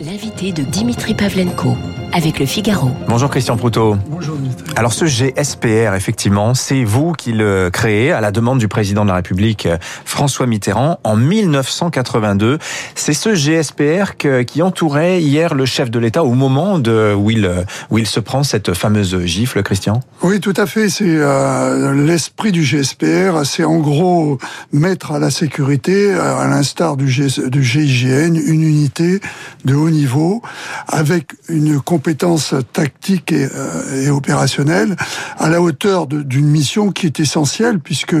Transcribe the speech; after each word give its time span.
L'invité 0.00 0.52
de 0.52 0.62
Dimitri 0.62 1.14
Pavlenko 1.14 1.76
avec 2.12 2.38
le 2.38 2.46
Figaro. 2.46 2.90
Bonjour 3.06 3.28
Christian 3.28 3.56
Proutot. 3.56 3.96
Bonjour 4.08 4.36
Dimitri. 4.36 4.55
Alors 4.78 4.92
ce 4.92 5.06
GSPR, 5.06 5.94
effectivement, 5.94 6.52
c'est 6.52 6.84
vous 6.84 7.12
qui 7.12 7.32
le 7.32 7.70
créez 7.72 8.12
à 8.12 8.20
la 8.20 8.30
demande 8.30 8.58
du 8.58 8.68
président 8.68 9.04
de 9.04 9.08
la 9.08 9.14
République 9.14 9.66
François 10.04 10.46
Mitterrand 10.46 11.00
en 11.02 11.16
1982. 11.16 12.58
C'est 12.94 13.14
ce 13.14 13.34
GSPR 13.34 14.16
qui 14.46 14.60
entourait 14.60 15.22
hier 15.22 15.54
le 15.54 15.64
chef 15.64 15.90
de 15.90 15.98
l'État 15.98 16.24
au 16.24 16.34
moment 16.34 16.74
où, 16.74 17.30
il, 17.30 17.50
où 17.88 17.96
il 17.96 18.06
se 18.06 18.20
prend 18.20 18.42
cette 18.42 18.74
fameuse 18.74 19.18
gifle, 19.24 19.62
Christian? 19.62 20.02
Oui, 20.20 20.40
tout 20.40 20.52
à 20.58 20.66
fait. 20.66 20.90
C'est 20.90 21.04
euh, 21.06 21.94
l'esprit 21.94 22.52
du 22.52 22.62
GSPR. 22.62 23.46
C'est 23.46 23.64
en 23.64 23.78
gros 23.78 24.36
mettre 24.74 25.12
à 25.12 25.18
la 25.18 25.30
sécurité, 25.30 26.12
à 26.12 26.46
l'instar 26.48 26.98
du, 26.98 27.06
du 27.06 27.64
GIGN, 27.64 28.36
une 28.36 28.62
unité 28.62 29.22
de 29.64 29.74
haut 29.74 29.88
niveau 29.88 30.42
avec 30.86 31.28
une 31.48 31.80
compétence 31.80 32.54
tactique 32.74 33.32
euh, 33.32 34.04
et 34.04 34.10
opérationnelle 34.10 34.65
à 35.38 35.48
la 35.48 35.60
hauteur 35.60 36.06
d'une 36.06 36.46
mission 36.46 36.90
qui 36.90 37.06
est 37.06 37.20
essentielle 37.20 37.78
puisque 37.80 38.14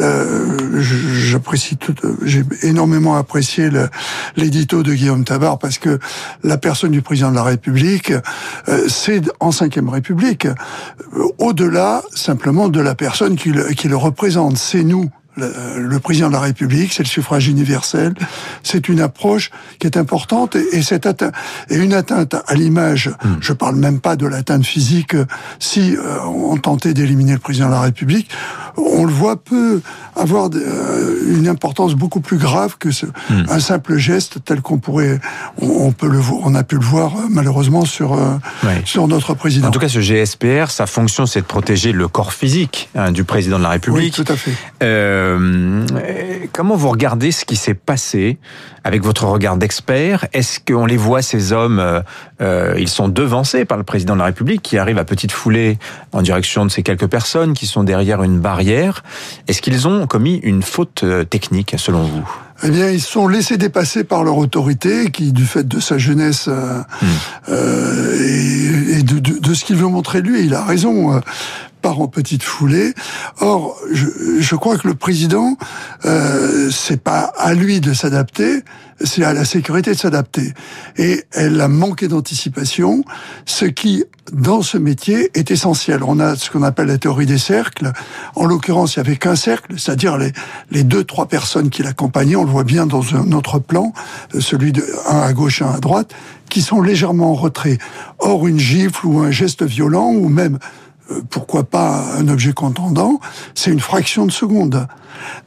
euh, 0.00 0.80
j'apprécie 0.80 1.76
tout, 1.76 1.94
j'ai 2.22 2.44
énormément 2.62 3.16
apprécié 3.16 3.70
l'édito 4.36 4.82
de 4.82 4.94
Guillaume 4.94 5.24
Tabar 5.24 5.58
parce 5.58 5.78
que 5.78 5.98
la 6.42 6.58
personne 6.58 6.92
du 6.92 7.02
président 7.02 7.30
de 7.30 7.36
la 7.36 7.42
République, 7.42 8.12
euh, 8.68 8.88
c'est 8.88 9.22
en 9.40 9.52
cinquième 9.52 9.88
République, 9.88 10.46
au-delà 11.38 12.02
simplement 12.14 12.68
de 12.68 12.80
la 12.80 12.94
personne 12.94 13.36
qui 13.36 13.50
le, 13.50 13.68
qui 13.68 13.88
le 13.88 13.96
représente, 13.96 14.56
c'est 14.56 14.82
nous 14.82 15.10
le, 15.38 15.98
président 15.98 16.28
de 16.28 16.32
la 16.32 16.40
République, 16.40 16.92
c'est 16.92 17.02
le 17.02 17.08
suffrage 17.08 17.48
universel, 17.48 18.14
c'est 18.62 18.88
une 18.88 19.00
approche 19.00 19.50
qui 19.78 19.86
est 19.86 19.96
importante 19.96 20.56
et, 20.56 20.82
cette 20.82 21.06
atteinte, 21.06 21.34
et 21.70 21.76
une 21.76 21.92
atteinte 21.92 22.36
à 22.46 22.54
l'image, 22.54 23.08
hmm. 23.08 23.36
je 23.40 23.52
parle 23.52 23.76
même 23.76 24.00
pas 24.00 24.16
de 24.16 24.26
l'atteinte 24.26 24.64
physique, 24.64 25.16
si 25.58 25.96
euh, 25.96 26.18
on 26.26 26.56
tentait 26.56 26.94
d'éliminer 26.94 27.32
le 27.32 27.38
président 27.38 27.66
de 27.66 27.72
la 27.72 27.80
République, 27.80 28.30
on 28.76 29.04
le 29.04 29.12
voit 29.12 29.36
peut 29.36 29.80
avoir 30.14 30.50
euh, 30.54 31.36
une 31.36 31.48
importance 31.48 31.94
beaucoup 31.94 32.20
plus 32.20 32.38
grave 32.38 32.76
que 32.78 32.90
ce, 32.90 33.06
hmm. 33.06 33.44
un 33.48 33.60
simple 33.60 33.96
geste 33.96 34.38
tel 34.44 34.60
qu'on 34.60 34.78
pourrait, 34.78 35.20
on, 35.60 35.92
peut 35.92 36.08
le 36.08 36.20
on 36.42 36.54
a 36.54 36.64
pu 36.64 36.76
le 36.76 36.84
voir 36.84 37.16
euh, 37.16 37.26
malheureusement 37.30 37.84
sur 37.84 38.18
sur 38.84 39.08
notre 39.08 39.34
président. 39.34 39.68
En 39.68 39.70
tout 39.70 39.78
cas, 39.78 39.88
ce 39.88 40.00
GSPR, 40.00 40.70
sa 40.70 40.86
fonction, 40.86 41.26
c'est 41.26 41.40
de 41.40 41.46
protéger 41.46 41.92
le 41.92 42.08
corps 42.08 42.32
physique 42.32 42.88
hein, 42.94 43.12
du 43.12 43.24
président 43.24 43.58
de 43.58 43.62
la 43.62 43.70
République. 43.70 44.14
Oui, 44.16 44.24
tout 44.24 44.32
à 44.32 44.36
fait. 44.36 44.52
Euh, 45.28 46.46
comment 46.52 46.76
vous 46.76 46.88
regardez 46.88 47.32
ce 47.32 47.44
qui 47.44 47.56
s'est 47.56 47.74
passé 47.74 48.38
avec 48.84 49.02
votre 49.02 49.24
regard 49.26 49.56
d'expert? 49.56 50.26
Est-ce 50.32 50.60
qu'on 50.60 50.86
les 50.86 50.96
voit, 50.96 51.22
ces 51.22 51.52
hommes, 51.52 51.78
euh, 51.78 52.00
euh, 52.40 52.74
ils 52.78 52.88
sont 52.88 53.08
devancés 53.08 53.64
par 53.64 53.78
le 53.78 53.84
président 53.84 54.14
de 54.14 54.20
la 54.20 54.26
République 54.26 54.62
qui 54.62 54.78
arrive 54.78 54.98
à 54.98 55.04
petite 55.04 55.32
foulée 55.32 55.78
en 56.12 56.22
direction 56.22 56.64
de 56.64 56.70
ces 56.70 56.82
quelques 56.82 57.08
personnes 57.08 57.52
qui 57.52 57.66
sont 57.66 57.84
derrière 57.84 58.22
une 58.22 58.40
barrière? 58.40 59.02
Est-ce 59.46 59.62
qu'ils 59.62 59.86
ont 59.88 60.06
commis 60.06 60.36
une 60.42 60.62
faute 60.62 61.04
technique, 61.30 61.74
selon 61.78 62.02
vous? 62.02 62.28
Eh 62.64 62.70
bien, 62.70 62.90
ils 62.90 63.00
sont 63.00 63.28
laissés 63.28 63.56
dépasser 63.56 64.02
par 64.02 64.24
leur 64.24 64.36
autorité, 64.36 65.12
qui, 65.12 65.32
du 65.32 65.44
fait 65.44 65.66
de 65.66 65.78
sa 65.78 65.96
jeunesse 65.96 66.48
euh, 66.48 66.80
hmm. 67.02 68.98
et, 68.98 69.02
de, 69.04 69.20
de, 69.20 69.38
de, 69.38 69.54
ce 69.54 69.64
qu'il 69.64 69.76
veut 69.76 69.86
montrer 69.86 70.22
lui, 70.22 70.44
il 70.44 70.54
a 70.54 70.64
raison 70.64 71.20
en 71.96 72.08
petite 72.08 72.42
foulée. 72.42 72.92
Or, 73.40 73.76
je, 73.90 74.06
je 74.40 74.54
crois 74.56 74.76
que 74.76 74.86
le 74.86 74.94
président, 74.94 75.56
euh, 76.04 76.70
c'est 76.70 77.02
pas 77.02 77.32
à 77.38 77.54
lui 77.54 77.80
de 77.80 77.92
s'adapter, 77.92 78.62
c'est 79.00 79.24
à 79.24 79.32
la 79.32 79.44
sécurité 79.44 79.92
de 79.92 79.96
s'adapter. 79.96 80.52
Et 80.96 81.24
elle 81.32 81.60
a 81.60 81.68
manqué 81.68 82.08
d'anticipation, 82.08 83.04
ce 83.46 83.64
qui, 83.64 84.04
dans 84.32 84.60
ce 84.62 84.76
métier, 84.76 85.30
est 85.34 85.50
essentiel. 85.50 86.02
On 86.02 86.18
a 86.18 86.34
ce 86.36 86.50
qu'on 86.50 86.64
appelle 86.64 86.88
la 86.88 86.98
théorie 86.98 87.26
des 87.26 87.38
cercles. 87.38 87.92
En 88.34 88.44
l'occurrence, 88.46 88.96
il 88.96 88.98
y 88.98 89.00
avait 89.00 89.16
qu'un 89.16 89.36
cercle, 89.36 89.74
c'est-à-dire 89.78 90.18
les, 90.18 90.32
les 90.70 90.82
deux, 90.82 91.04
trois 91.04 91.26
personnes 91.26 91.70
qui 91.70 91.82
l'accompagnaient. 91.82 92.36
On 92.36 92.44
le 92.44 92.50
voit 92.50 92.64
bien 92.64 92.86
dans 92.86 93.14
un 93.14 93.30
autre 93.32 93.60
plan, 93.60 93.92
celui 94.38 94.72
de 94.72 94.84
un 95.08 95.20
à 95.20 95.32
gauche, 95.32 95.62
un 95.62 95.70
à 95.70 95.78
droite, 95.78 96.12
qui 96.48 96.60
sont 96.60 96.80
légèrement 96.80 97.30
en 97.30 97.34
retrait. 97.34 97.78
Or, 98.18 98.48
une 98.48 98.58
gifle 98.58 99.06
ou 99.06 99.20
un 99.20 99.30
geste 99.30 99.62
violent, 99.62 100.10
ou 100.10 100.28
même 100.28 100.58
pourquoi 101.30 101.64
pas 101.64 102.04
un 102.18 102.28
objet 102.28 102.52
contendant, 102.52 103.20
c'est 103.54 103.70
une 103.70 103.80
fraction 103.80 104.26
de 104.26 104.32
seconde. 104.32 104.86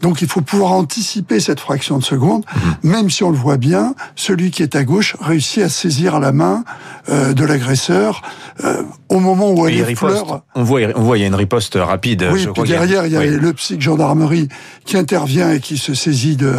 Donc 0.01 0.21
il 0.21 0.27
faut 0.27 0.41
pouvoir 0.41 0.73
anticiper 0.73 1.39
cette 1.39 1.59
fraction 1.59 1.97
de 1.97 2.03
seconde, 2.03 2.43
mhm. 2.55 2.91
même 2.91 3.09
si 3.09 3.23
on 3.23 3.31
le 3.31 3.37
voit 3.37 3.57
bien, 3.57 3.95
celui 4.15 4.51
qui 4.51 4.63
est 4.63 4.75
à 4.75 4.83
gauche 4.83 5.15
réussit 5.19 5.63
à 5.63 5.69
saisir 5.69 6.19
la 6.19 6.31
main 6.31 6.63
euh, 7.09 7.33
de 7.33 7.45
l'agresseur 7.45 8.21
euh, 8.63 8.83
au 9.09 9.19
moment 9.19 9.51
où 9.51 9.67
elle 9.67 9.89
effleure. 9.89 10.43
On 10.55 10.63
voit, 10.63 10.81
on 10.95 11.01
voit, 11.01 11.17
il 11.17 11.21
y 11.21 11.23
a 11.23 11.27
une 11.27 11.35
riposte 11.35 11.75
rapide. 11.75 12.27
Oui, 12.31 12.47
puis 12.53 12.63
derrière, 12.63 13.05
il 13.05 13.13
y 13.13 13.17
a, 13.17 13.25
le 13.25 13.53
psych 13.53 13.81
gendarmerie 13.81 14.49
qui 14.85 14.97
intervient 14.97 15.51
et 15.51 15.59
qui 15.59 15.77
se 15.77 15.93
saisit 15.93 16.35
de, 16.35 16.53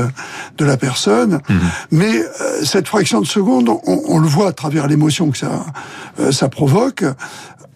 de 0.59 0.65
la 0.65 0.77
personne. 0.77 1.41
Mhm. 1.49 1.59
Mais 1.91 2.19
euh, 2.19 2.65
cette 2.65 2.89
fraction 2.89 3.21
de 3.21 3.27
seconde, 3.27 3.69
on, 3.69 3.81
on 3.87 4.19
le 4.19 4.29
voit 4.29 4.49
à 4.49 4.53
travers 4.53 4.87
l'émotion 4.87 5.31
que 5.31 5.39
ça, 5.39 5.67
ça 6.31 6.49
provoque 6.49 7.05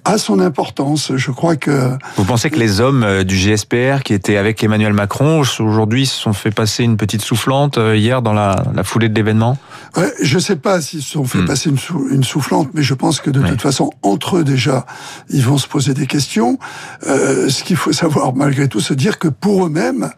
a 0.07 0.19
son 0.19 0.41
importance. 0.41 1.13
Je 1.17 1.31
crois 1.31 1.57
que... 1.57 1.91
Vous 2.17 2.25
pensez 2.25 2.51
que 2.51 2.59
les 2.59 2.81
hommes 2.81 3.03
euh, 3.03 3.25
du 3.25 3.37
GSPR 3.37 4.03
qui 4.05 4.15
étaient 4.15 4.37
avec 4.37 4.63
Emmanuel 4.63 4.93
Macron 4.93 5.41
aujourd'hui 5.41 6.07
se 6.07 6.19
sont 6.19 6.33
fait 6.33 6.51
passer 6.51 6.85
une 6.85 6.97
petite 6.97 7.23
soufflante 7.23 7.79
euh, 7.79 7.97
hier 7.97 8.23
dans 8.23 8.33
la, 8.33 8.65
la 8.75 8.85
foulée 8.85 9.09
de 9.09 9.15
l'événement? 9.15 9.59
Ouais, 9.97 10.13
Je 10.23 10.37
ne 10.37 10.41
sais 10.41 10.57
pas 10.57 10.81
s'ils 10.81 11.03
se 11.03 11.13
sont 11.13 11.25
fait 11.25 11.39
hmm. 11.39 11.47
passer 11.47 11.71
une, 11.71 11.79
une, 12.11 12.25
soufflante, 12.25 12.71
mais 12.75 12.83
je 12.83 12.95
pense 12.95 13.21
que 13.21 13.31
de 13.31 13.43
toute 13.43 13.61
façon, 13.61 13.91
entre 14.03 14.39
eux 14.39 14.45
déjà, 14.45 14.87
ils 15.31 15.43
vont 15.43 15.59
se 15.59 15.67
poser 15.67 15.95
des 15.95 16.07
questions. 16.07 16.59
Euh, 17.07 17.49
ce 17.49 17.65
qu'il 17.65 17.77
faut 17.77 17.93
savoir 18.07 18.35
malgré 18.35 18.69
tout, 18.69 18.81
se 18.81 18.95
dire 18.95 19.19
que 19.19 19.29
pour 19.29 19.67
eux-mêmes, 19.67 20.11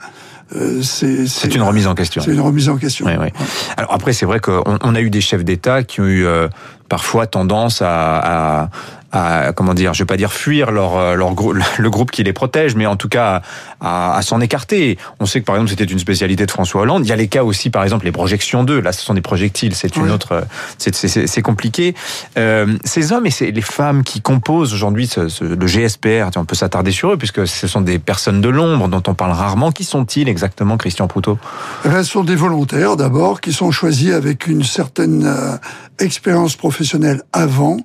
euh, 0.56 0.81
c'est 0.82 1.55
une 1.55 1.62
remise 1.62 1.87
en 1.87 1.94
question. 1.94 2.22
C'est 2.22 2.32
une 2.32 2.41
remise 2.41 2.69
en 2.69 2.76
question. 2.76 3.06
Oui, 3.06 3.12
oui. 3.20 3.28
Alors 3.76 3.93
après, 3.93 4.12
c'est 4.12 4.26
vrai 4.26 4.41
qu'on 4.41 4.78
on 4.81 4.94
a 4.94 5.00
eu 5.00 5.10
des 5.10 5.20
chefs 5.20 5.44
d'État 5.44 5.82
qui 5.82 6.00
ont 6.00 6.06
eu 6.06 6.25
euh, 6.25 6.49
parfois 6.88 7.26
tendance 7.26 7.82
à, 7.82 8.62
à, 8.62 8.69
à, 9.12 9.53
comment 9.53 9.75
dire, 9.75 9.94
je 9.94 10.03
vais 10.03 10.06
pas 10.06 10.16
dire 10.16 10.32
fuir 10.32 10.71
leur, 10.71 11.16
leur 11.16 11.34
le 11.78 11.91
groupe 11.91 12.10
qui 12.10 12.22
les 12.22 12.32
protège, 12.32 12.75
mais 12.75 12.87
en 12.87 12.97
tout 12.97 13.09
cas 13.09 13.43
à, 13.81 14.16
à 14.16 14.22
s'en 14.22 14.41
écarter. 14.41 14.99
On 15.21 15.26
sait 15.26 15.41
que 15.41 15.44
par 15.44 15.56
exemple 15.56 15.71
c'était 15.71 15.84
une 15.84 15.99
spécialité 15.99 16.47
de 16.47 16.50
François 16.50 16.82
Hollande. 16.82 17.06
Il 17.06 17.09
y 17.09 17.12
a 17.12 17.16
les 17.16 17.28
cas 17.28 17.44
aussi, 17.44 17.71
par 17.71 17.82
exemple 17.82 18.04
les 18.04 18.12
projections 18.12 18.65
d'eux. 18.65 18.81
Là, 18.81 18.93
ce 18.93 19.03
sont 19.03 19.15
des 19.15 19.21
projectiles, 19.21 19.75
c'est 19.75 19.97
une 19.97 20.10
autre, 20.10 20.44
c'est 20.78 21.43
compliqué. 21.43 21.94
Euh, 22.37 22.76
ces 22.84 23.12
hommes 23.12 23.26
et 23.26 23.53
les 23.53 23.62
femmes 23.62 24.03
qui 24.03 24.20
composent 24.20 24.72
aujourd'hui 24.75 25.06
ce, 25.06 25.28
ce, 25.28 25.44
le 25.44 25.66
GSPR, 25.66 26.31
on 26.37 26.44
peut 26.44 26.56
s'attarder 26.56 26.91
sur 26.91 27.12
eux 27.12 27.16
puisque 27.16 27.47
ce 27.47 27.66
sont 27.66 27.81
des 27.81 27.99
personnes 27.99 28.41
de 28.41 28.49
l'ombre 28.49 28.88
dont 28.88 29.03
on 29.06 29.15
parle 29.15 29.32
rarement. 29.32 29.72
Qui 29.72 29.84
sont-ils 29.84 30.28
exactement, 30.28 30.76
Christian 30.76 31.09
Proutot? 31.09 31.38
Eh 31.84 31.91
Ce 31.91 32.03
sont 32.05 32.25
des 32.25 32.37
volontaires 32.37 32.97
d'abord 32.97 33.41
qui 33.41 33.53
sont 33.53 33.70
choisis 33.70 34.12
avec 34.12 34.47
une 34.47 34.65
certaine 34.65 35.25
euh, 35.26 35.56
expérience 35.99 36.56
professionnelle 36.56 36.78
avant 37.33 37.78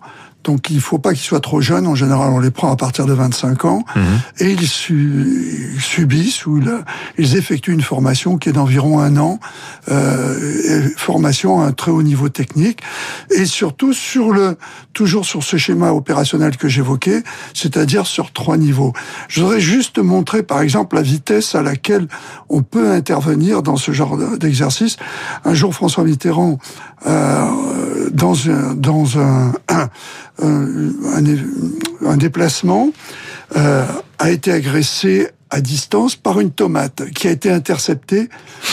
donc 0.44 0.70
il 0.70 0.82
faut 0.82 0.98
pas 0.98 1.12
qu'ils 1.12 1.24
soient 1.24 1.40
trop 1.40 1.62
jeunes. 1.62 1.88
En 1.88 1.96
général, 1.96 2.30
on 2.32 2.40
les 2.40 2.52
prend 2.52 2.72
à 2.72 2.76
partir 2.76 3.06
de 3.06 3.14
25 3.14 3.66
ans. 3.66 3.84
Mhm. 3.96 4.04
Et 4.40 4.52
ils, 4.52 4.68
subissent 4.68 6.46
ou 6.46 6.62
ils 7.18 7.36
effectuent 7.38 7.74
une 7.74 7.82
formation 7.82 8.38
qui 8.38 8.50
est 8.50 8.54
d'environ 8.54 9.00
un 9.00 9.18
an, 9.18 9.40
euh, 9.90 10.90
formation 10.98 11.62
à 11.62 11.66
un 11.66 11.72
très 11.72 11.92
haut 11.92 12.04
niveau 12.04 12.30
technique. 12.30 12.82
Et 13.32 13.46
surtout 13.46 13.94
sur 13.94 14.32
le 14.32 14.58
toujours 14.94 15.26
sur 15.26 15.44
ce 15.44 15.58
schéma 15.58 15.92
opérationnel 15.92 16.58
que 16.58 16.68
j'évoquais, 16.68 17.24
c'est-à-dire 17.54 18.06
sur 18.06 18.32
trois 18.32 18.58
niveaux. 18.58 18.94
Je 19.28 19.42
voudrais 19.42 19.60
juste 19.60 19.98
montrer, 19.98 20.44
par 20.44 20.62
exemple, 20.62 20.96
la 20.96 21.02
vitesse 21.02 21.56
à 21.56 21.64
laquelle 21.64 22.08
on 22.50 22.62
peut 22.62 22.92
intervenir 22.92 23.64
dans 23.64 23.78
ce 23.78 23.92
genre 23.92 24.18
d'exercice. 24.38 24.98
Un 25.46 25.54
jour, 25.54 25.74
François 25.74 26.04
Mitterrand, 26.04 26.60
euh, 27.08 27.48
dans 28.14 28.50
un, 28.50 28.76
dans 28.76 29.06
un, 29.18 29.54
un, 30.42 30.68
un 32.06 32.18
déplacement, 32.18 32.90
euh, 33.56 33.86
a 34.20 34.32
été 34.32 34.52
agressé 34.52 35.30
à 35.50 35.62
distance 35.62 36.16
par 36.16 36.40
une 36.40 36.50
tomate 36.50 37.12
qui 37.12 37.28
a 37.28 37.32
été 37.32 37.52
interceptée 37.52 38.30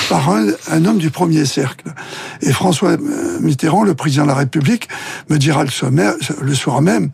par 0.09 0.31
un, 0.31 0.47
un, 0.71 0.85
homme 0.87 0.97
du 0.97 1.11
premier 1.11 1.45
cercle. 1.45 1.93
Et 2.41 2.53
François 2.53 2.97
Mitterrand, 3.41 3.85
le 3.85 3.95
président 3.95 4.23
de 4.23 4.29
la 4.29 4.35
République, 4.35 4.89
me 5.29 5.37
dira 5.37 5.63
le, 5.63 5.71
sommaire, 5.71 6.15
le 6.41 6.55
soir 6.55 6.81
même, 6.81 7.11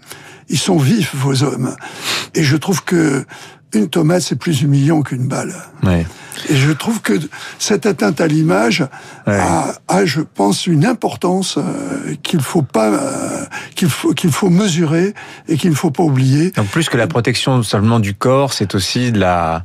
ils 0.49 0.59
sont 0.59 0.77
vifs, 0.77 1.15
vos 1.17 1.43
hommes. 1.43 1.75
Et 2.35 2.45
je 2.45 2.57
trouve 2.57 2.85
que 2.85 3.25
une 3.77 3.89
tomate, 3.89 4.23
c'est 4.23 4.37
plus 4.37 4.63
humiliant 4.63 5.03
qu'une 5.03 5.29
balle. 5.29 5.55
Et 6.51 6.57
je 6.57 6.71
trouve 6.73 7.01
que 7.01 7.15
cette 7.59 7.87
atteinte 7.87 8.21
à 8.21 8.27
l'image 8.27 8.85
a, 9.27 10.05
je 10.05 10.21
pense, 10.21 10.67
une 10.67 10.85
importance 10.85 11.59
euh, 11.59 12.15
qu'il 12.23 12.41
faut 12.41 12.63
pas, 12.63 12.91
euh, 12.91 13.45
qu'il 13.75 13.89
faut 13.89 14.13
qu'il 14.13 14.31
faut 14.31 14.51
mesurer 14.51 15.15
et 15.49 15.57
qu'il 15.57 15.71
ne 15.71 15.75
faut 15.75 15.91
pas 15.91 16.03
oublier. 16.03 16.51
Donc 16.51 16.67
plus 16.69 16.89
que 16.89 16.97
la 16.97 17.07
protection 17.07 17.63
seulement 17.63 18.01
du 18.01 18.15
corps, 18.15 18.53
c'est 18.53 18.75
aussi 18.75 19.13
de 19.13 19.19
la 19.19 19.65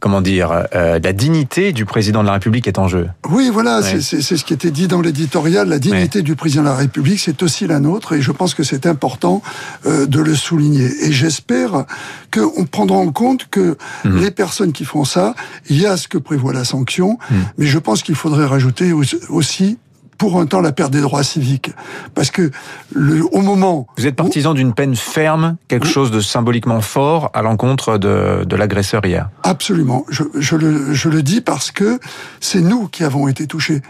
comment 0.00 0.20
dire, 0.20 0.66
la 0.72 1.12
dignité 1.12 1.72
du 1.72 1.84
président 1.84 2.22
de 2.22 2.26
la 2.26 2.34
République 2.34 2.66
est 2.66 2.78
en 2.78 2.88
jeu. 2.88 3.08
Oui, 3.28 3.50
voilà, 3.52 3.82
c'est 3.82 4.22
ce 4.22 4.44
qui 4.44 4.52
était 4.52 4.70
dit 4.70 4.88
dans 4.88 5.00
l'éditorial. 5.00 5.68
La 5.68 5.78
dignité 5.78 6.22
du 6.22 6.36
président 6.36 6.62
de 6.62 6.68
la 6.68 6.74
République, 6.74 7.20
c'est 7.20 7.42
aussi 7.42 7.66
la 7.66 7.80
nôtre, 7.80 8.14
et 8.14 8.22
je 8.22 8.32
pense 8.32 8.54
que 8.54 8.62
c'est 8.62 8.86
important 8.86 9.42
de 9.86 10.20
le 10.20 10.34
souligner. 10.34 10.88
Et 11.02 11.12
j'espère 11.12 11.84
qu'on 12.32 12.64
prendra 12.64 12.96
en 12.96 13.12
compte 13.12 13.48
que 13.50 13.76
mhm. 14.04 14.20
les 14.20 14.30
personnes 14.30 14.72
qui 14.72 14.84
font 14.84 15.04
ça, 15.04 15.34
il 15.68 15.80
y 15.80 15.86
a 15.86 15.96
ce 15.96 16.08
que 16.08 16.18
prévoit 16.18 16.52
la 16.52 16.64
sanction, 16.64 17.18
mhm. 17.30 17.44
mais 17.58 17.66
je 17.66 17.78
pense 17.78 18.02
qu'il 18.02 18.14
faudrait 18.14 18.46
rajouter 18.46 18.92
aussi 19.28 19.78
pour 20.20 20.38
un 20.38 20.44
temps 20.44 20.60
la 20.60 20.72
perte 20.72 20.92
des 20.92 21.00
droits 21.00 21.24
civiques. 21.24 21.72
Parce 22.14 22.30
que 22.30 22.50
le, 22.92 23.24
au 23.32 23.40
moment... 23.40 23.86
Vous 23.96 24.06
êtes 24.06 24.16
partisan 24.16 24.52
d'une 24.52 24.74
peine 24.74 24.94
ferme, 24.94 25.56
quelque 25.66 25.86
chose 25.86 26.10
de 26.10 26.20
symboliquement 26.20 26.82
fort 26.82 27.30
à 27.32 27.40
l'encontre 27.40 27.96
de, 27.96 28.44
de 28.44 28.56
l'agresseur 28.56 29.02
hier 29.06 29.30
Absolument. 29.44 30.04
Je, 30.10 30.24
je, 30.34 30.56
le, 30.56 30.92
je 30.92 31.08
le 31.08 31.22
dis 31.22 31.40
parce 31.40 31.70
que 31.70 31.98
c'est 32.38 32.60
nous 32.60 32.86
qui 32.86 33.02
avons 33.02 33.28
été 33.28 33.46
touchés. 33.46 33.80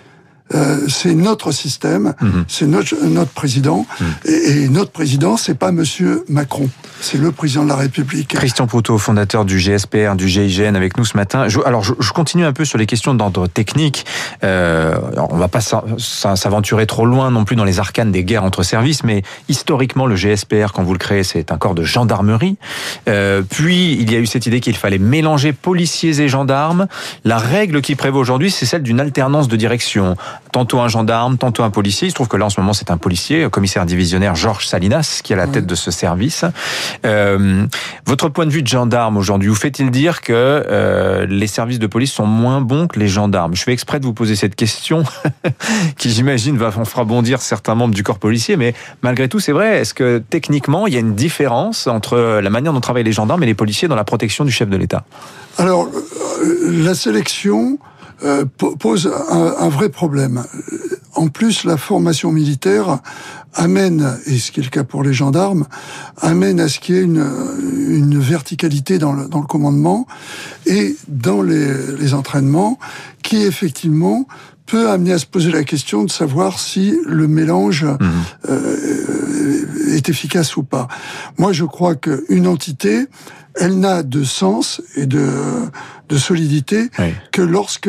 Euh, 0.55 0.79
c'est 0.89 1.15
notre 1.15 1.51
système, 1.51 2.15
mhm. 2.21 2.45
c'est 2.47 2.67
notre, 2.67 2.95
notre 3.05 3.33
président, 3.33 3.85
mhm. 4.01 4.07
et, 4.25 4.63
et, 4.63 4.69
notre 4.69 4.93
président, 4.93 5.37
c'est 5.37 5.55
pas 5.55 5.73
Monsieur 5.73 6.25
Macron, 6.29 6.69
c'est 7.01 7.19
le 7.19 7.33
président 7.33 7.65
de 7.65 7.69
la 7.69 7.77
République. 7.77 8.29
Christian 8.29 8.67
Proutot, 8.67 8.99
fondateur 8.99 9.45
du 9.45 9.59
GSPR, 9.59 10.15
du 10.17 10.29
GIGN, 10.29 10.75
avec 10.75 10.97
nous 10.99 11.05
ce 11.05 11.17
matin. 11.17 11.47
Alors, 11.65 11.83
je, 11.83 12.13
continue 12.13 12.45
un 12.45 12.53
peu 12.53 12.65
sur 12.65 12.79
les 12.79 12.87
questions 12.87 13.15
d'ordre 13.15 13.47
technique. 13.47 14.05
Euh, 14.45 14.95
on 15.31 15.37
va 15.37 15.49
pas 15.49 15.61
s'aventurer 15.61 16.87
trop 16.87 17.07
loin 17.07 17.31
non 17.31 17.45
plus 17.45 17.57
dans 17.57 17.65
les 17.65 17.79
arcanes 17.81 18.13
des 18.13 18.25
guerres 18.25 18.45
entre 18.45 18.63
services, 18.63 19.03
mais 19.05 19.23
historiquement, 19.49 20.07
le 20.07 20.17
GSPR, 20.17 20.73
quand 20.75 20.83
vous 20.83 20.93
le 20.93 20.99
créez, 20.99 21.25
c'est 21.25 21.53
un 21.53 21.57
corps 21.57 21.75
de 21.75 21.85
gendarmerie. 21.85 22.57
Euh, 23.09 23.43
puis, 23.49 23.95
il 23.95 24.13
y 24.13 24.17
a 24.17 24.19
eu 24.19 24.27
cette 24.27 24.47
idée 24.47 24.61
qu'il 24.61 24.77
fallait 24.77 24.99
mélanger 24.99 25.53
policiers 25.53 26.21
et 26.21 26.29
gendarmes. 26.29 26.87
La 27.25 27.39
règle 27.39 27.81
qui 27.81 27.95
prévaut 27.95 28.21
aujourd'hui, 28.21 28.51
c'est 28.51 28.67
celle 28.67 28.83
d'une 28.83 29.01
alternance 29.01 29.49
de 29.49 29.57
direction 29.57 30.17
tantôt 30.53 30.81
un 30.81 30.89
gendarme, 30.89 31.39
tantôt 31.39 31.63
un 31.63 31.71
policier. 31.71 32.09
Il 32.09 32.11
se 32.11 32.15
trouve 32.15 32.29
que 32.29 32.37
là, 32.37 32.47
en 32.47 32.51
ce 32.51 32.61
moment, 32.61 32.73
c'est 32.73 32.91
un 32.91 32.97
policier, 32.97 33.49
commissaire 33.51 33.87
divisionnaire 33.87 34.35
Georges 34.35 34.67
Salinas, 34.67 35.21
qui 35.23 35.33
est 35.33 35.37
à 35.37 35.39
la 35.39 35.47
tête 35.47 35.67
de 35.67 35.75
ce 35.75 35.91
service. 35.91 36.45
Euh, 37.05 37.67
votre 38.07 38.29
point 38.29 38.47
de 38.47 38.51
vue 38.51 38.63
de 38.63 38.69
gendarme 38.69 39.17
aujourd'hui, 39.17 39.49
vous 39.49 39.55
fait-il 39.55 39.91
dire 39.91 40.21
que 40.21 40.33
euh, 40.33 41.27
les 41.27 41.47
services 41.47 41.79
de 41.79 41.87
police 41.87 42.13
sont 42.13 42.27
moins 42.27 42.61
bons 42.61 42.87
que 42.87 42.99
les 42.99 43.09
gendarmes? 43.09 43.55
Je 43.55 43.63
fais 43.63 43.73
exprès 43.73 44.01
de 44.01 44.05
vous 44.05 44.15
poser 44.15 44.37
cette 44.37 44.55
question, 44.55 45.05
qui 45.97 46.11
j'imagine 46.11 46.57
va 46.57 46.73
en 46.77 46.85
fera 46.85 47.05
bondir 47.05 47.41
certains 47.41 47.75
membres 47.75 47.95
du 47.95 48.03
corps 48.03 48.19
policier, 48.19 48.57
mais 48.57 48.75
malgré 49.03 49.29
tout, 49.29 49.41
c'est 49.41 49.53
vrai. 49.53 49.79
Est-ce 49.79 49.95
que 49.95 50.19
techniquement, 50.19 50.87
il 50.87 50.95
y 50.95 50.97
a 50.97 51.01
une 51.01 51.15
différence 51.15 51.87
entre 51.87 52.41
la 52.41 52.51
manière 52.51 52.73
dont 52.73 52.81
travaillent 52.81 53.05
les 53.05 53.13
gendarmes 53.13 53.43
et 53.43 53.47
les 53.47 53.55
policiers 53.55 53.89
dans 53.89 53.97
la 53.97 54.05
protection 54.05 54.45
du 54.45 54.51
chef 54.51 54.69
de 54.69 54.77
l'État? 54.77 55.05
Alors, 55.59 55.89
euh, 56.43 56.85
la 56.85 56.95
sélection 56.95 57.79
euh, 58.25 58.45
pose 58.45 59.11
un, 59.31 59.69
vrai 59.69 59.89
problème. 59.89 60.45
En 61.15 61.29
plus, 61.29 61.65
la 61.65 61.77
formation 61.77 62.33
militaire 62.33 63.01
amène, 63.55 64.17
et 64.27 64.39
ce 64.39 64.53
qui 64.53 64.61
est 64.61 64.63
le 64.63 64.71
cas 64.71 64.85
pour 64.85 65.03
les 65.03 65.13
gendarmes, 65.13 65.67
amène 66.21 66.61
à 66.61 66.69
ce 66.69 66.79
qu'il 66.79 66.95
y 66.95 66.99
ait 66.99 67.03
une, 67.03 67.27
une 67.89 68.19
verticalité 68.19 68.99
dans 68.99 69.13
le, 69.13 69.29
dans 69.29 69.41
le, 69.41 69.47
commandement 69.47 70.07
et 70.67 70.97
dans 71.09 71.43
les, 71.43 71.73
les 71.99 72.15
entraînements 72.15 72.79
qui 73.23 73.43
effectivement 73.43 74.27
peut 74.71 74.89
amener 74.89 75.13
à 75.13 75.19
se 75.19 75.27
poser 75.27 75.51
la 75.51 75.65
question 75.65 76.05
de 76.05 76.11
savoir 76.11 76.61
si 76.61 76.97
le 77.05 77.27
mélange 77.27 77.85
mmh. 77.85 77.99
euh, 78.51 79.97
est 79.97 80.09
efficace 80.09 80.57
ou 80.57 80.63
pas. 80.63 80.87
Moi, 81.39 81.53
je 81.53 81.65
crois 81.65 81.97
qu'une 81.97 82.47
entité, 82.47 83.07
elle 83.57 83.79
n'a 83.79 84.03
de 84.03 84.25
sens 84.25 84.83
et 84.97 85.07
de, 85.07 85.29
de 86.11 86.19
solidité 86.19 86.91
que 87.31 87.41
lorsque 87.41 87.89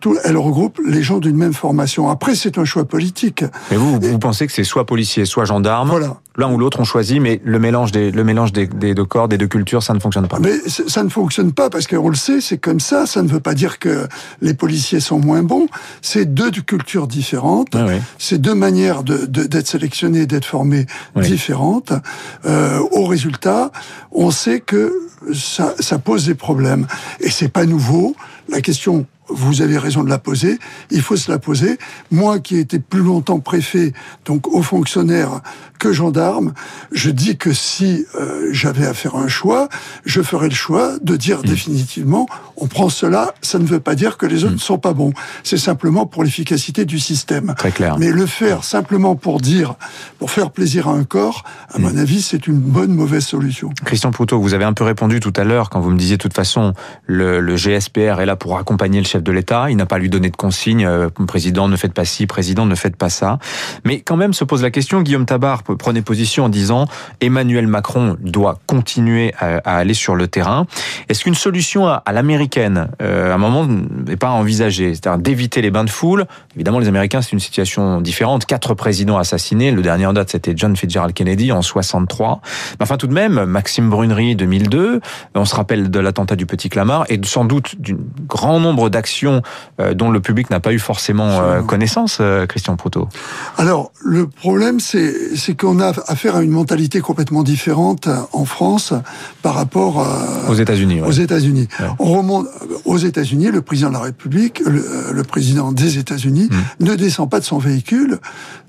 tout, 0.00 0.16
elle 0.24 0.36
regroupe 0.36 0.80
les 0.86 1.02
gens 1.02 1.18
d'une 1.18 1.36
même 1.36 1.52
formation. 1.52 2.08
Après, 2.08 2.34
c'est 2.34 2.58
un 2.58 2.64
choix 2.64 2.84
politique. 2.84 3.44
Mais 3.70 3.76
vous, 3.76 3.98
vous 4.00 4.18
pensez 4.18 4.46
que 4.46 4.52
c'est 4.52 4.64
soit 4.64 4.86
policier, 4.86 5.24
soit 5.24 5.44
gendarme 5.44 5.90
Voilà. 5.90 6.16
L'un 6.38 6.52
ou 6.52 6.58
l'autre, 6.58 6.80
on 6.80 6.84
choisit, 6.84 7.18
mais 7.18 7.40
le 7.44 7.58
mélange 7.58 7.92
des, 7.92 8.10
le 8.10 8.22
mélange 8.22 8.52
des, 8.52 8.66
des, 8.66 8.94
deux 8.94 9.06
corps, 9.06 9.26
des 9.26 9.38
deux 9.38 9.46
cultures, 9.46 9.82
ça 9.82 9.94
ne 9.94 10.00
fonctionne 10.00 10.28
pas. 10.28 10.38
Mais 10.38 10.58
ça 10.66 11.02
ne 11.02 11.08
fonctionne 11.08 11.52
pas 11.52 11.70
parce 11.70 11.86
qu'on 11.86 12.10
le 12.10 12.14
sait, 12.14 12.42
c'est 12.42 12.58
comme 12.58 12.78
ça. 12.78 13.06
Ça 13.06 13.22
ne 13.22 13.28
veut 13.28 13.40
pas 13.40 13.54
dire 13.54 13.78
que 13.78 14.06
les 14.42 14.52
policiers 14.52 15.00
sont 15.00 15.18
moins 15.18 15.42
bons. 15.42 15.66
C'est 16.02 16.34
deux 16.34 16.50
cultures 16.50 17.06
différentes. 17.06 17.74
Ah 17.74 17.86
c'est 18.18 18.38
deux 18.38 18.54
manières 18.54 19.02
d'être 19.02 19.48
de, 19.48 19.64
sélectionnés, 19.64 20.26
d'être 20.26 20.44
formés 20.44 20.86
différentes. 21.16 21.92
Euh, 22.44 22.80
au 22.92 23.06
résultat, 23.06 23.72
on 24.12 24.30
sait 24.30 24.60
que 24.60 25.05
ça, 25.32 25.98
pose 25.98 26.26
des 26.26 26.34
problèmes. 26.34 26.86
Et 27.20 27.30
c'est 27.30 27.48
pas 27.48 27.66
nouveau. 27.66 28.16
La 28.48 28.60
question 28.60 29.06
vous 29.28 29.62
avez 29.62 29.78
raison 29.78 30.04
de 30.04 30.10
la 30.10 30.18
poser, 30.18 30.58
il 30.90 31.02
faut 31.02 31.16
se 31.16 31.30
la 31.30 31.38
poser. 31.38 31.78
Moi 32.10 32.38
qui 32.38 32.56
ai 32.56 32.60
été 32.60 32.78
plus 32.78 33.02
longtemps 33.02 33.40
préfet, 33.40 33.92
donc 34.24 34.46
haut 34.48 34.62
fonctionnaire 34.62 35.40
que 35.78 35.92
gendarme, 35.92 36.54
je 36.92 37.10
dis 37.10 37.36
que 37.36 37.52
si 37.52 38.06
euh, 38.14 38.48
j'avais 38.52 38.86
à 38.86 38.94
faire 38.94 39.16
un 39.16 39.28
choix, 39.28 39.68
je 40.04 40.22
ferais 40.22 40.48
le 40.48 40.54
choix 40.54 40.98
de 41.02 41.16
dire 41.16 41.40
mmh. 41.40 41.42
définitivement, 41.42 42.26
on 42.56 42.66
prend 42.66 42.88
cela, 42.88 43.34
ça 43.42 43.58
ne 43.58 43.66
veut 43.66 43.80
pas 43.80 43.94
dire 43.94 44.16
que 44.16 44.26
les 44.26 44.44
autres 44.44 44.52
ne 44.52 44.56
mmh. 44.56 44.60
sont 44.60 44.78
pas 44.78 44.94
bons. 44.94 45.12
C'est 45.44 45.58
simplement 45.58 46.06
pour 46.06 46.24
l'efficacité 46.24 46.84
du 46.84 46.98
système. 46.98 47.54
Très 47.58 47.72
clair. 47.72 47.98
Mais 47.98 48.10
le 48.10 48.26
faire 48.26 48.64
simplement 48.64 49.16
pour 49.16 49.40
dire, 49.40 49.74
pour 50.18 50.30
faire 50.30 50.50
plaisir 50.50 50.88
à 50.88 50.92
un 50.92 51.04
corps, 51.04 51.44
à 51.72 51.78
mon 51.78 51.92
mmh. 51.92 51.98
avis, 51.98 52.22
c'est 52.22 52.46
une 52.46 52.58
bonne 52.58 52.94
mauvaise 52.94 53.24
solution. 53.24 53.70
Christian 53.84 54.10
Proutot, 54.10 54.40
vous 54.40 54.54
avez 54.54 54.64
un 54.64 54.72
peu 54.72 54.84
répondu 54.84 55.20
tout 55.20 55.32
à 55.36 55.44
l'heure 55.44 55.70
quand 55.70 55.80
vous 55.80 55.90
me 55.90 55.98
disiez, 55.98 56.16
de 56.16 56.22
toute 56.22 56.34
façon, 56.34 56.72
le, 57.04 57.40
le 57.40 57.56
GSPR 57.56 58.20
est 58.20 58.26
là 58.26 58.36
pour 58.36 58.58
accompagner 58.58 59.00
le 59.00 59.06
chef 59.06 59.15
de 59.22 59.32
l'État. 59.32 59.70
Il 59.70 59.76
n'a 59.76 59.86
pas 59.86 59.98
lui 59.98 60.08
donner 60.08 60.30
de 60.30 60.36
consignes. 60.36 60.86
Euh, 60.86 61.08
président, 61.26 61.68
ne 61.68 61.76
faites 61.76 61.92
pas 61.92 62.04
ci. 62.04 62.26
Président, 62.26 62.66
ne 62.66 62.74
faites 62.74 62.96
pas 62.96 63.08
ça. 63.08 63.38
Mais 63.84 64.00
quand 64.00 64.16
même 64.16 64.32
se 64.32 64.44
pose 64.44 64.62
la 64.62 64.70
question. 64.70 65.02
Guillaume 65.02 65.26
Tabar 65.26 65.62
prenait 65.62 66.02
position 66.02 66.44
en 66.44 66.48
disant 66.48 66.86
Emmanuel 67.20 67.66
Macron 67.66 68.16
doit 68.20 68.58
continuer 68.66 69.32
à, 69.38 69.58
aller 69.64 69.94
sur 69.94 70.14
le 70.14 70.28
terrain. 70.28 70.66
Est-ce 71.08 71.24
qu'une 71.24 71.34
solution 71.34 71.86
à, 71.86 72.02
l'américaine, 72.12 72.88
euh, 73.02 73.32
à 73.32 73.34
un 73.34 73.38
moment, 73.38 73.66
n'est 73.66 74.16
pas 74.16 74.30
envisagée? 74.30 74.94
C'est-à-dire 74.94 75.18
d'éviter 75.18 75.62
les 75.62 75.70
bains 75.70 75.84
de 75.84 75.90
foule. 75.90 76.26
Évidemment, 76.54 76.78
les 76.78 76.88
Américains, 76.88 77.22
c'est 77.22 77.32
une 77.32 77.40
situation 77.40 78.00
différente. 78.00 78.46
Quatre 78.46 78.74
présidents 78.74 79.18
assassinés. 79.18 79.70
Le 79.70 79.82
dernier 79.82 80.06
en 80.06 80.12
date, 80.12 80.30
c'était 80.30 80.52
John 80.56 80.76
Fitzgerald 80.76 81.14
Kennedy 81.14 81.52
en 81.52 81.62
63. 81.62 82.40
Mais 82.78 82.82
enfin, 82.82 82.96
tout 82.96 83.06
de 83.06 83.14
même, 83.14 83.44
Maxime 83.44 83.90
Brunery, 83.90 84.36
2002. 84.36 85.00
On 85.34 85.44
se 85.44 85.54
rappelle 85.54 85.90
de 85.90 86.00
l'attentat 86.00 86.36
du 86.36 86.46
Petit 86.46 86.68
Clamart 86.68 87.04
et 87.08 87.20
sans 87.24 87.44
doute 87.44 87.80
d'un 87.80 87.96
grand 88.26 88.60
nombre 88.60 88.90
d'actions 88.90 89.05
euh, 89.80 89.94
dont 89.94 90.10
le 90.10 90.20
public 90.20 90.50
n'a 90.50 90.60
pas 90.60 90.72
eu 90.72 90.78
forcément 90.78 91.40
euh, 91.40 91.62
connaissance, 91.62 92.18
euh, 92.20 92.46
Christian 92.46 92.76
Proto 92.76 93.08
Alors, 93.56 93.92
le 94.04 94.26
problème, 94.26 94.80
c'est 94.80 95.54
qu'on 95.58 95.80
a 95.80 95.92
affaire 96.06 96.36
à 96.36 96.42
une 96.42 96.50
mentalité 96.50 97.00
complètement 97.00 97.42
différente 97.42 98.08
en 98.32 98.44
France 98.44 98.92
par 99.42 99.54
rapport 99.54 100.06
aux 100.48 100.54
États-Unis. 100.54 101.00
Aux 101.00 101.10
États-Unis. 101.10 101.68
On 101.98 102.12
remonte 102.12 102.46
aux 102.84 102.98
États-Unis, 102.98 103.50
le 103.50 103.62
président 103.62 103.88
de 103.88 103.94
la 103.94 104.00
République, 104.00 104.62
le, 104.64 105.22
président 105.22 105.72
des 105.72 105.98
États-Unis, 105.98 106.48
hmm. 106.50 106.84
ne 106.84 106.94
descend 106.94 107.28
pas 107.28 107.40
de 107.40 107.44
son 107.44 107.58
véhicule. 107.58 108.18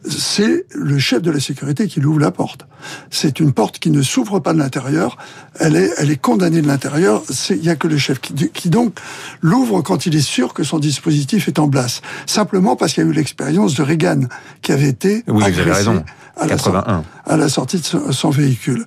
C'est 0.09 0.65
le 0.73 0.97
chef 0.99 1.21
de 1.21 1.31
la 1.31 1.39
sécurité 1.39 1.87
qui 1.87 1.99
lui 1.99 2.07
ouvre 2.07 2.19
la 2.19 2.31
porte. 2.31 2.65
C'est 3.09 3.39
une 3.39 3.51
porte 3.51 3.79
qui 3.79 3.91
ne 3.91 4.01
s'ouvre 4.01 4.39
pas 4.39 4.53
de 4.53 4.59
l'intérieur. 4.59 5.17
Elle 5.59 5.75
est, 5.75 5.91
elle 5.97 6.11
est 6.11 6.21
condamnée 6.21 6.61
de 6.61 6.67
l'intérieur. 6.67 7.23
Il 7.49 7.61
n'y 7.61 7.69
a 7.69 7.75
que 7.75 7.87
le 7.87 7.97
chef 7.97 8.19
qui, 8.19 8.33
qui 8.49 8.69
donc 8.69 8.97
l'ouvre 9.41 9.81
quand 9.81 10.05
il 10.05 10.15
est 10.15 10.21
sûr 10.27 10.53
que 10.53 10.63
son 10.63 10.79
dispositif 10.79 11.47
est 11.47 11.59
en 11.59 11.69
place. 11.69 12.01
Simplement 12.25 12.75
parce 12.75 12.93
qu'il 12.93 13.03
y 13.03 13.07
a 13.07 13.09
eu 13.09 13.13
l'expérience 13.13 13.73
de 13.75 13.83
Reagan, 13.83 14.21
qui 14.61 14.71
avait 14.71 14.89
été 14.89 15.23
oui, 15.27 15.43
agressé 15.43 15.89
À, 16.35 16.45
la 16.45 17.01
à 17.25 17.37
la 17.37 17.49
sortie 17.49 17.79
de 17.79 18.11
son, 18.11 18.29
véhicule. 18.29 18.85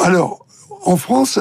Alors, 0.00 0.44
en 0.84 0.96
France, 0.96 1.38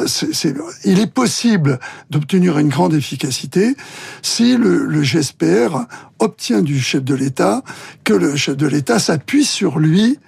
il 0.86 1.00
est 1.00 1.12
possible 1.12 1.80
d'obtenir 2.10 2.60
une 2.60 2.70
grande 2.70 2.94
efficacité 2.94 3.76
si 4.22 4.56
le, 4.56 4.86
le, 4.86 5.02
GSPR 5.02 5.88
obtient 6.20 6.62
du 6.62 6.80
chef 6.80 7.04
de 7.04 7.16
l'État 7.16 7.64
que 8.04 8.14
le 8.14 8.36
chef 8.36 8.56
de 8.56 8.68
l'État 8.68 9.00
s'appuie 9.00 9.44
sur 9.44 9.80
lui 9.80 10.20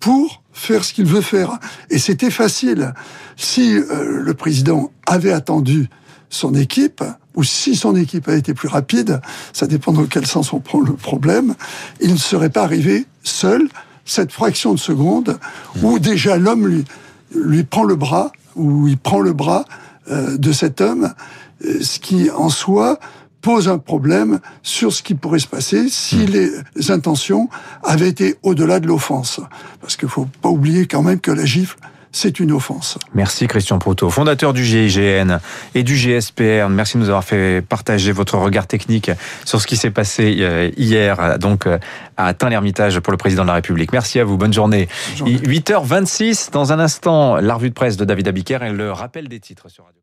pour 0.00 0.42
faire 0.52 0.84
ce 0.84 0.92
qu'il 0.92 1.06
veut 1.06 1.20
faire. 1.20 1.58
Et 1.90 1.98
c'était 1.98 2.30
facile. 2.30 2.94
Si 3.36 3.74
euh, 3.74 4.22
le 4.22 4.34
président 4.34 4.90
avait 5.06 5.32
attendu 5.32 5.88
son 6.34 6.54
équipe, 6.54 7.02
ou 7.34 7.44
si 7.44 7.76
son 7.76 7.96
équipe 7.96 8.28
a 8.28 8.34
été 8.34 8.54
plus 8.54 8.68
rapide, 8.68 9.20
ça 9.52 9.66
dépend 9.66 9.92
dans 9.92 10.04
quel 10.04 10.26
sens 10.26 10.52
on 10.52 10.60
prend 10.60 10.80
le 10.80 10.92
problème, 10.92 11.54
il 12.00 12.12
ne 12.12 12.18
serait 12.18 12.50
pas 12.50 12.62
arrivé 12.62 13.06
seul 13.22 13.68
cette 14.04 14.32
fraction 14.32 14.74
de 14.74 14.78
seconde 14.78 15.38
où 15.82 15.98
déjà 15.98 16.36
l'homme 16.36 16.66
lui, 16.66 16.84
lui 17.34 17.64
prend 17.64 17.84
le 17.84 17.96
bras, 17.96 18.32
ou 18.54 18.86
il 18.86 18.98
prend 18.98 19.20
le 19.20 19.32
bras 19.32 19.64
euh, 20.10 20.36
de 20.36 20.52
cet 20.52 20.80
homme, 20.80 21.12
euh, 21.64 21.80
ce 21.80 21.98
qui 21.98 22.30
en 22.30 22.50
soi 22.50 22.98
pose 23.40 23.68
un 23.68 23.78
problème 23.78 24.40
sur 24.62 24.92
ce 24.92 25.02
qui 25.02 25.14
pourrait 25.14 25.38
se 25.38 25.46
passer 25.46 25.88
si 25.88 26.16
hmm. 26.16 26.30
les 26.76 26.90
intentions 26.90 27.48
avaient 27.82 28.08
été 28.08 28.36
au-delà 28.42 28.80
de 28.80 28.86
l'offense. 28.86 29.40
Parce 29.80 29.96
qu'il 29.96 30.08
faut 30.08 30.28
pas 30.40 30.48
oublier 30.48 30.86
quand 30.86 31.02
même 31.02 31.20
que 31.20 31.30
la 31.30 31.44
gifle, 31.44 31.76
c'est 32.14 32.38
une 32.38 32.52
offense. 32.52 32.96
Merci 33.12 33.48
Christian 33.48 33.80
Proto, 33.80 34.08
fondateur 34.08 34.52
du 34.52 34.64
GIGN 34.64 35.40
et 35.74 35.82
du 35.82 35.96
GSPR. 35.96 36.68
Merci 36.70 36.96
de 36.96 37.02
nous 37.02 37.08
avoir 37.08 37.24
fait 37.24 37.60
partager 37.60 38.12
votre 38.12 38.38
regard 38.38 38.68
technique 38.68 39.10
sur 39.44 39.60
ce 39.60 39.66
qui 39.66 39.76
s'est 39.76 39.90
passé 39.90 40.36
euh, 40.38 40.70
hier 40.76 41.38
donc 41.40 41.66
euh, 41.66 41.78
à 42.16 42.32
Tain-l'Hermitage 42.32 43.00
pour 43.00 43.10
le 43.10 43.16
président 43.16 43.42
de 43.42 43.48
la 43.48 43.54
République. 43.54 43.92
Merci 43.92 44.20
à 44.20 44.24
vous, 44.24 44.36
bonne 44.36 44.52
journée. 44.52 44.88
8h26 45.16 46.52
dans 46.52 46.72
un 46.72 46.78
instant, 46.78 47.36
la 47.36 47.54
revue 47.54 47.70
de 47.70 47.74
presse 47.74 47.96
de 47.96 48.04
David 48.04 48.28
Abiker 48.28 48.62
et 48.62 48.70
le 48.70 48.92
rappel 48.92 49.28
des 49.28 49.40
titres 49.40 49.68
sur 49.68 49.84
Radio. 49.84 50.00